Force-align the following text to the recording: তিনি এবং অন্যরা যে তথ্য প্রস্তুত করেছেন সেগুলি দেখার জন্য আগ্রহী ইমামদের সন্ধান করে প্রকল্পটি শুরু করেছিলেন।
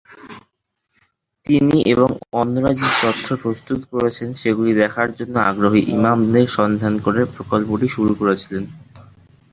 তিনি 1.45 1.77
এবং 1.93 2.09
অন্যরা 2.33 2.71
যে 2.73 2.87
তথ্য 3.01 3.27
প্রস্তুত 3.41 3.79
করেছেন 3.91 4.29
সেগুলি 4.41 4.71
দেখার 4.75 5.09
জন্য 5.17 5.35
আগ্রহী 5.49 5.81
ইমামদের 5.95 6.45
সন্ধান 6.57 6.93
করে 7.05 7.21
প্রকল্পটি 7.35 7.87
শুরু 7.89 8.11
করেছিলেন। 8.15 8.63